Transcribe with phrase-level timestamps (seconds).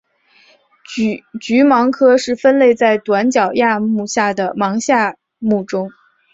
[0.95, 5.91] 鹬虻科是分类在短角亚目下的虻下目中。